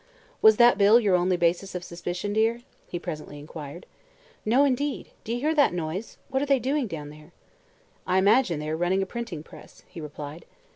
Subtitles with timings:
[0.41, 3.85] "Was that bill your only basis of suspicion, dear?" he presently inquired.
[4.43, 5.11] "No, indeed.
[5.23, 6.17] Do you hear that noise?
[6.29, 7.33] What are they doing down there?"
[8.07, 10.45] "I imagine they are running a printing press," he replied.